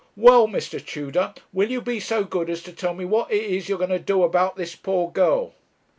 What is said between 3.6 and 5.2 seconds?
you're going to do about this poor